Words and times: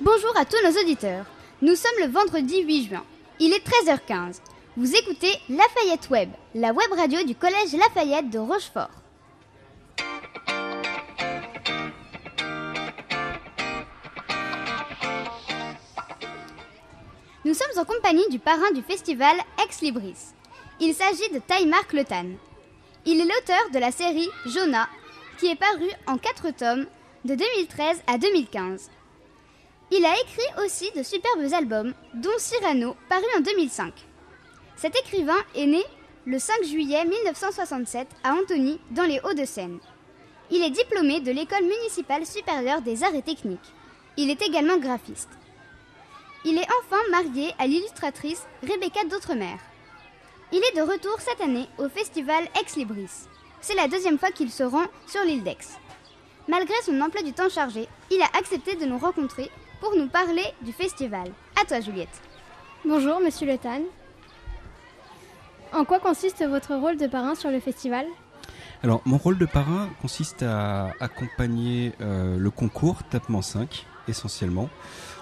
Bonjour 0.00 0.36
à 0.36 0.44
tous 0.44 0.56
nos 0.64 0.80
auditeurs. 0.80 1.26
Nous 1.62 1.74
sommes 1.76 1.92
le 2.00 2.10
vendredi 2.10 2.62
8 2.62 2.88
juin. 2.88 3.04
Il 3.38 3.52
est 3.52 3.64
13h15. 3.64 4.40
Vous 4.76 4.94
écoutez 4.94 5.32
Lafayette 5.48 6.10
Web, 6.10 6.30
la 6.54 6.72
web 6.72 6.92
radio 6.96 7.22
du 7.22 7.34
collège 7.34 7.72
Lafayette 7.74 8.30
de 8.30 8.38
Rochefort. 8.38 8.90
Nous 17.50 17.56
sommes 17.56 17.82
en 17.82 17.84
compagnie 17.84 18.28
du 18.28 18.38
parrain 18.38 18.70
du 18.76 18.80
festival 18.80 19.36
Ex 19.64 19.80
Libris. 19.80 20.14
Il 20.78 20.94
s'agit 20.94 21.30
de 21.34 21.40
Taïmar 21.40 21.84
Clotan. 21.88 22.26
Il 23.04 23.20
est 23.20 23.24
l'auteur 23.24 23.70
de 23.74 23.80
la 23.80 23.90
série 23.90 24.28
Jonah, 24.46 24.88
qui 25.36 25.48
est 25.48 25.56
parue 25.58 25.90
en 26.06 26.16
quatre 26.16 26.52
tomes 26.52 26.86
de 27.24 27.34
2013 27.34 28.02
à 28.06 28.18
2015. 28.18 28.88
Il 29.90 30.06
a 30.06 30.14
écrit 30.20 30.64
aussi 30.64 30.92
de 30.96 31.02
superbes 31.02 31.52
albums, 31.52 31.92
dont 32.14 32.30
Cyrano, 32.38 32.94
paru 33.08 33.24
en 33.36 33.40
2005. 33.40 33.94
Cet 34.76 34.94
écrivain 34.94 35.42
est 35.56 35.66
né 35.66 35.82
le 36.26 36.38
5 36.38 36.62
juillet 36.62 37.04
1967 37.04 38.06
à 38.22 38.34
Antony, 38.34 38.78
dans 38.92 39.02
les 39.02 39.18
Hauts-de-Seine. 39.24 39.80
Il 40.52 40.62
est 40.62 40.70
diplômé 40.70 41.18
de 41.18 41.32
l'École 41.32 41.64
municipale 41.64 42.26
supérieure 42.26 42.82
des 42.82 43.02
arts 43.02 43.16
et 43.16 43.22
techniques. 43.22 43.58
Il 44.16 44.30
est 44.30 44.40
également 44.40 44.78
graphiste. 44.78 45.30
Il 46.42 46.56
est 46.56 46.66
enfin 46.80 47.02
marié 47.10 47.52
à 47.58 47.66
l'illustratrice 47.66 48.46
Rebecca 48.62 49.04
D'Outremer. 49.04 49.56
Il 50.52 50.58
est 50.58 50.76
de 50.76 50.90
retour 50.90 51.20
cette 51.20 51.42
année 51.42 51.68
au 51.76 51.90
festival 51.90 52.44
Ex 52.58 52.76
Libris. 52.76 53.10
C'est 53.60 53.74
la 53.74 53.88
deuxième 53.88 54.18
fois 54.18 54.30
qu'il 54.30 54.50
se 54.50 54.62
rend 54.62 54.86
sur 55.06 55.22
l'île 55.22 55.42
d'Aix. 55.42 55.58
Malgré 56.48 56.74
son 56.82 56.98
emploi 57.02 57.22
du 57.22 57.34
temps 57.34 57.50
chargé, 57.50 57.86
il 58.10 58.22
a 58.22 58.38
accepté 58.38 58.74
de 58.74 58.86
nous 58.86 58.96
rencontrer 58.96 59.50
pour 59.80 59.94
nous 59.94 60.08
parler 60.08 60.44
du 60.62 60.72
festival. 60.72 61.30
À 61.60 61.66
toi, 61.66 61.80
Juliette. 61.80 62.08
Bonjour, 62.86 63.20
monsieur 63.20 63.46
Le 63.46 63.58
Tan. 63.58 63.82
En 65.74 65.84
quoi 65.84 65.98
consiste 65.98 66.42
votre 66.46 66.74
rôle 66.74 66.96
de 66.96 67.06
parrain 67.06 67.34
sur 67.34 67.50
le 67.50 67.60
festival? 67.60 68.06
Alors, 68.82 69.02
mon 69.04 69.18
rôle 69.18 69.36
de 69.36 69.44
parrain 69.44 69.90
consiste 70.00 70.42
à 70.42 70.94
accompagner 71.00 71.92
euh, 72.00 72.38
le 72.38 72.50
concours 72.50 73.02
Tapement 73.02 73.42
5, 73.42 73.86
essentiellement. 74.08 74.70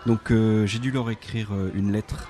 Donc, 0.06 0.31
euh, 0.31 0.64
j'ai 0.64 0.78
dû 0.78 0.92
leur 0.92 1.11
écrire 1.11 1.48
euh, 1.53 1.73
une 1.75 1.91
lettre, 1.91 2.29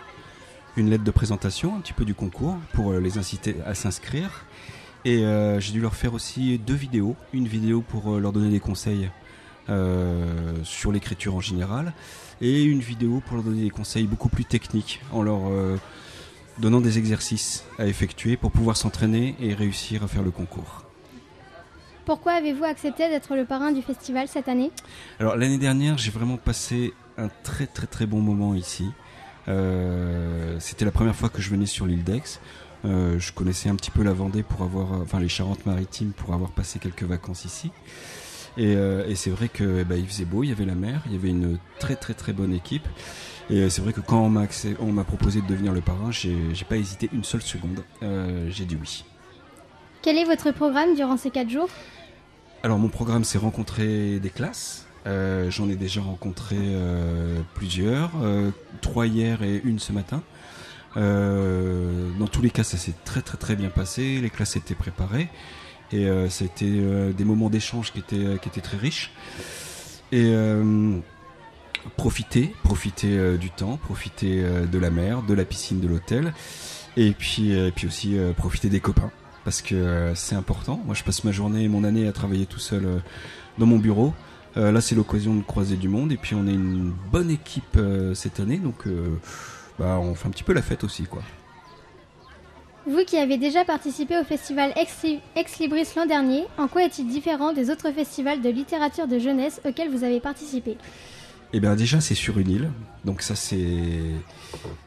une 0.79 0.89
lettre 0.89 1.05
de 1.05 1.11
présentation, 1.11 1.77
un 1.77 1.81
petit 1.81 1.93
peu 1.93 2.07
du 2.07 2.15
concours, 2.15 2.57
pour 2.73 2.95
les 2.95 3.19
inciter 3.19 3.57
à 3.67 3.75
s'inscrire. 3.75 4.47
Et 5.05 5.23
j'ai 5.59 5.73
dû 5.73 5.81
leur 5.81 5.95
faire 5.95 6.13
aussi 6.13 6.59
deux 6.59 6.75
vidéos. 6.75 7.17
Une 7.33 7.47
vidéo 7.47 7.83
pour 7.83 8.19
leur 8.19 8.33
donner 8.33 8.51
des 8.51 8.61
conseils 8.61 9.09
sur 10.65 10.93
l'écriture 10.93 11.35
en 11.35 11.41
général, 11.41 11.95
et 12.41 12.65
une 12.65 12.81
vidéo 12.81 13.23
pour 13.25 13.37
leur 13.37 13.45
donner 13.45 13.63
des 13.63 13.71
conseils 13.71 14.07
beaucoup 14.07 14.29
plus 14.29 14.45
techniques, 14.45 15.01
en 15.13 15.23
leur 15.23 15.41
donnant 16.59 16.81
des 16.81 16.99
exercices 16.99 17.65
à 17.79 17.87
effectuer 17.87 18.37
pour 18.37 18.51
pouvoir 18.51 18.77
s'entraîner 18.77 19.35
et 19.41 19.55
réussir 19.55 20.03
à 20.03 20.09
faire 20.09 20.23
le 20.23 20.33
concours. 20.33 20.88
Pourquoi 22.09 22.33
avez-vous 22.33 22.65
accepté 22.65 23.07
d'être 23.11 23.37
le 23.37 23.45
parrain 23.45 23.71
du 23.71 23.83
festival 23.83 24.29
cette 24.29 24.49
année? 24.49 24.71
Alors 25.21 25.37
l'année 25.37 25.59
dernière, 25.59 25.99
j'ai 25.99 26.11
vraiment 26.11 26.39
passé 26.39 26.95
un 27.19 27.29
très 27.43 27.67
très 27.67 27.87
très 27.87 28.07
bon 28.07 28.23
moment 28.23 28.55
ici. 28.55 28.87
Euh, 29.47 30.57
C'était 30.59 30.87
la 30.87 30.91
première 30.91 31.15
fois 31.15 31.29
que 31.29 31.43
je 31.43 31.51
venais 31.51 31.67
sur 31.67 31.85
l'île 31.85 32.05
d'Aix. 32.05 32.41
Euh, 32.87 33.19
je 33.19 33.31
connaissais 33.35 33.69
un 33.69 33.75
petit 33.75 33.91
peu 33.91 34.03
la 34.03 34.15
Vendée 34.15 34.43
pour 34.43 34.63
avoir, 34.63 34.91
enfin 35.03 35.21
les 35.21 35.29
Charentes-Maritimes 35.29 36.13
pour 36.13 36.33
avoir 36.33 36.51
passé 36.51 36.79
quelques 36.79 37.03
vacances 37.03 37.45
ici. 37.45 37.73
Et, 38.57 38.75
euh, 38.75 39.07
et 39.07 39.15
c'est 39.15 39.29
vrai 39.29 39.51
que 39.51 39.83
bah, 39.83 39.97
il 39.97 40.07
faisait 40.07 40.25
beau, 40.25 40.45
il 40.45 40.49
y 40.49 40.53
avait 40.53 40.65
la 40.65 40.75
mer, 40.75 41.03
il 41.05 41.13
y 41.13 41.17
avait 41.17 41.29
une 41.29 41.59
très 41.79 41.95
très 41.95 42.15
très 42.15 42.33
bonne 42.33 42.55
équipe. 42.55 42.89
Et 43.51 43.69
c'est 43.69 43.83
vrai 43.83 43.93
que 43.93 44.01
quand 44.01 44.23
on 44.23 44.93
m'a 44.93 45.05
proposé 45.05 45.43
de 45.43 45.47
devenir 45.47 45.75
le 45.75 45.83
parrain, 45.83 46.11
j'ai 46.11 46.65
pas 46.67 46.79
hésité 46.79 47.11
une 47.13 47.25
seule 47.25 47.43
seconde. 47.43 47.85
Euh, 48.03 48.49
j'ai 48.49 48.65
dit 48.65 48.79
oui. 48.81 49.05
Quel 50.01 50.17
est 50.17 50.25
votre 50.25 50.53
programme 50.53 50.95
durant 50.95 51.19
ces 51.19 51.31
quatre 51.31 51.51
jours? 51.51 51.69
Alors 52.65 52.79
mon 52.79 52.89
programme 52.89 53.23
c'est 53.23 53.39
rencontrer 53.39 54.19
des 54.19 54.31
classes. 54.31 54.87
Euh, 55.07 55.49
J'en 55.51 55.69
ai 55.69 55.77
déjà 55.77 56.01
rencontré 56.01 56.57
euh, 56.59 57.41
plusieurs, 57.55 58.11
euh, 58.21 58.51
trois 58.81 59.07
hier 59.07 59.43
et 59.43 59.61
une 59.65 59.79
ce 59.79 59.93
matin. 59.93 60.23
Dans 60.97 62.27
tous 62.27 62.43
les 62.43 62.51
cas, 62.51 62.65
ça 62.65 62.77
s'est 62.77 62.95
très 63.05 63.23
très 63.23 63.39
très 63.39 63.55
bien 63.55 63.69
passé. 63.69 64.21
Les 64.21 64.31
classes 64.31 64.57
étaient 64.57 64.75
préparées 64.75 65.29
et 65.93 66.09
ça 66.29 66.45
a 66.45 66.47
été 66.47 67.13
des 67.13 67.25
moments 67.25 67.51
d'échange 67.51 67.93
qui 67.93 68.01
étaient 68.01 68.37
qui 68.43 68.49
étaient 68.49 68.61
très 68.61 68.79
riches. 68.79 69.13
Et 70.11 70.35
profiter, 71.97 72.53
profiter 72.65 73.39
du 73.39 73.51
temps, 73.51 73.77
profiter 73.77 74.43
de 74.43 74.79
la 74.81 74.91
mer, 74.91 75.23
de 75.23 75.35
la 75.35 75.45
piscine, 75.45 75.79
de 75.79 75.87
l'hôtel, 75.87 76.35
et 76.97 77.13
puis 77.13 77.55
aussi 77.87 78.17
profiter 78.37 78.69
des 78.69 78.81
copains 78.81 79.13
parce 79.49 79.63
que 79.63 79.75
euh, 79.75 80.15
c'est 80.15 80.35
important. 80.35 80.79
Moi, 80.85 80.95
je 80.95 81.03
passe 81.03 81.25
ma 81.25 81.33
journée 81.33 81.63
et 81.63 81.69
mon 81.69 81.83
année 81.83 82.07
à 82.07 82.13
travailler 82.13 82.45
tout 82.45 82.59
seul 82.59 82.85
euh, 82.85 82.99
dans 83.57 83.65
mon 83.65 83.79
bureau. 83.79 84.13
Euh, 84.59 84.71
là, 84.73 84.83
c'est 84.83 84.95
l'occasion 84.95 85.35
de 85.35 85.41
croiser 85.41 85.77
du 85.77 85.89
monde. 85.89 86.13
Et 86.13 86.19
puis, 86.19 86.35
on 86.35 86.47
est 86.47 86.53
une 86.53 86.93
bonne 87.11 87.31
équipe 87.31 87.79
cette 88.13 88.41
année, 88.41 88.59
donc 88.59 88.87
bah, 89.79 89.99
on 90.03 90.15
fait 90.15 90.29
un 90.29 90.33
petit 90.33 90.43
peu 90.43 90.53
la 90.53 90.61
fête 90.61 90.85
aussi, 90.85 91.05
quoi. 91.05 91.23
Vous 92.87 93.07
qui 93.07 93.17
avez 93.17 93.39
déjà 93.39 93.65
participé 93.65 94.19
au 94.19 94.25
festival 94.25 94.75
Ex 94.77 95.59
Libris 95.59 95.89
l'an 95.97 96.05
dernier, 96.05 96.45
en 96.59 96.69
quoi 96.69 96.85
est-il 96.85 97.07
différent 97.07 97.55
des 97.55 97.71
autres 97.71 97.91
festivals 97.91 98.43
de 98.43 98.51
littérature 98.51 99.09
de 99.09 99.19
jeunesse 99.19 99.63
auxquels 99.67 99.91
vous 99.91 100.05
avez 100.05 100.21
participé? 100.21 100.77
Eh 101.55 101.61
bien, 101.61 101.77
déjà, 101.77 102.01
c'est 102.01 102.15
sur 102.15 102.39
une 102.39 102.51
île, 102.51 102.71
donc 103.05 103.23
ça, 103.23 103.35
c'est 103.35 104.13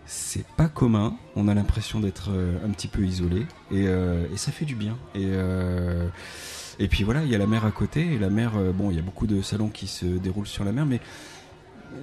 c'est 0.05 0.45
pas 0.57 0.67
commun. 0.67 1.15
On 1.35 1.47
a 1.47 1.55
l'impression 1.55 1.99
d'être 1.99 2.29
euh, 2.31 2.63
un 2.63 2.69
petit 2.69 2.87
peu 2.87 3.03
isolé, 3.03 3.47
et, 3.71 3.87
euh, 3.87 4.25
et 4.31 4.37
ça 4.37 4.51
fait 4.51 4.65
du 4.65 4.75
bien. 4.75 4.95
Et 5.15 5.25
euh, 5.25 6.07
et 6.79 6.87
puis 6.87 7.03
voilà, 7.03 7.23
il 7.23 7.29
y 7.29 7.35
a 7.35 7.39
la 7.39 7.47
mer 7.47 7.65
à 7.65 7.71
côté, 7.71 8.13
et 8.13 8.19
la 8.19 8.29
mer, 8.29 8.53
bon, 8.75 8.91
il 8.91 8.95
y 8.95 8.99
a 8.99 9.01
beaucoup 9.01 9.27
de 9.27 9.41
salons 9.41 9.69
qui 9.69 9.87
se 9.87 10.05
déroulent 10.05 10.47
sur 10.47 10.63
la 10.63 10.71
mer, 10.71 10.85
mais 10.85 10.99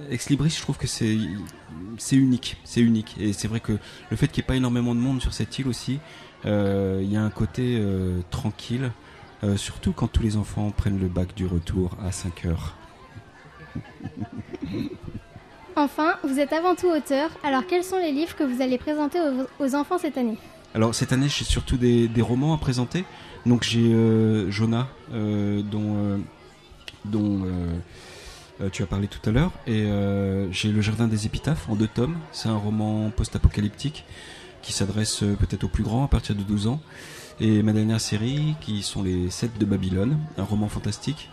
Ex 0.09 0.29
Libris, 0.29 0.51
je 0.51 0.61
trouve 0.61 0.77
que 0.77 0.87
c'est 0.87 1.17
unique, 2.11 2.57
c'est 2.63 2.81
unique. 2.81 3.15
Et 3.19 3.33
c'est 3.33 3.47
vrai 3.47 3.59
que 3.61 3.77
le 4.09 4.17
fait 4.17 4.27
qu'il 4.27 4.41
n'y 4.41 4.45
ait 4.45 4.47
pas 4.47 4.55
énormément 4.55 4.93
de 4.95 4.99
monde 4.99 5.21
sur 5.21 5.33
cette 5.33 5.57
île 5.57 5.67
aussi, 5.67 5.99
il 6.45 7.11
y 7.11 7.17
a 7.17 7.21
un 7.21 7.29
côté 7.29 7.83
tranquille, 8.29 8.91
surtout 9.57 9.91
quand 9.91 10.07
tous 10.07 10.23
les 10.23 10.37
enfants 10.37 10.71
prennent 10.71 10.99
le 10.99 11.07
bac 11.09 11.33
du 11.35 11.45
retour 11.45 11.97
à 12.01 12.11
5 12.11 12.45
heures. 12.45 12.75
Enfin, 15.79 16.15
vous 16.25 16.41
êtes 16.41 16.51
avant 16.51 16.75
tout 16.75 16.87
auteur, 16.87 17.29
alors 17.41 17.65
quels 17.65 17.85
sont 17.85 17.99
les 17.99 18.11
livres 18.11 18.35
que 18.35 18.43
vous 18.43 18.61
allez 18.61 18.77
présenter 18.77 19.17
aux, 19.61 19.75
enfants 19.75 19.97
cette 19.97 20.17
année? 20.17 20.35
Alors 20.75 20.93
cette 20.93 21.13
année, 21.13 21.29
j'ai 21.29 21.45
surtout 21.45 21.77
des, 21.77 22.09
romans 22.21 22.53
à 22.53 22.57
présenter. 22.57 23.05
Donc 23.45 23.63
j'ai 23.63 23.93
euh, 23.93 24.51
Jonah, 24.51 24.89
euh, 25.13 25.61
dont, 25.61 25.95
euh, 25.95 26.17
dont 27.05 27.45
tu 28.73 28.83
as 28.83 28.87
parlé 28.87 29.07
tout 29.07 29.21
à 29.29 29.31
l'heure, 29.31 29.51
et 29.67 29.87
j'ai 30.51 30.69
Le 30.69 30.81
Jardin 30.81 31.07
des 31.07 31.25
Épitaphes 31.25 31.69
en 31.69 31.75
deux 31.75 31.87
tomes. 31.87 32.17
C'est 32.33 32.49
un 32.49 32.57
roman 32.57 33.09
post-apocalyptique 33.09 34.03
qui 34.61 34.73
s'adresse 34.73 35.19
peut-être 35.39 35.63
aux 35.63 35.69
plus 35.69 35.83
grands 35.83 36.03
à 36.03 36.09
partir 36.09 36.35
de 36.35 36.43
12 36.43 36.67
ans. 36.67 36.81
Et 37.39 37.63
ma 37.63 37.71
dernière 37.71 38.01
série, 38.01 38.55
qui 38.59 38.83
sont 38.83 39.01
les 39.01 39.29
Sept 39.29 39.57
de 39.57 39.63
Babylone, 39.63 40.17
un 40.37 40.43
roman 40.43 40.67
fantastique 40.67 41.29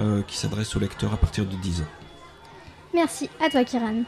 euh, 0.00 0.22
qui 0.22 0.36
s'adresse 0.36 0.74
aux 0.76 0.80
lecteurs 0.80 1.12
à 1.12 1.16
partir 1.16 1.44
de 1.44 1.56
10 1.56 1.82
ans. 1.82 1.86
Merci, 2.94 3.30
à 3.40 3.48
toi 3.48 3.64
Kiran. 3.64 4.02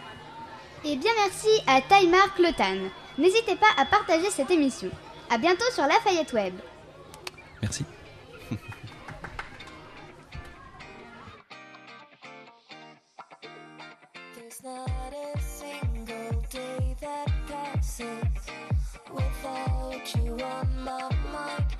Et 0.84 0.96
bien 0.96 1.10
merci 1.16 1.48
à 1.66 1.80
Taïmar 1.80 2.34
Clotan. 2.34 2.76
N'hésitez 3.16 3.56
pas 3.56 3.70
à 3.78 3.86
partager 3.86 4.30
cette 4.30 4.50
émission. 4.50 4.90
À 5.30 5.38
bientôt 5.38 5.64
sur 5.72 5.86
Lafayette 5.86 6.32
Web. 6.32 6.54
Merci. 7.62 7.84
Without 19.14 20.14
you 20.16 20.36
on 20.42 20.84
my 20.84 21.73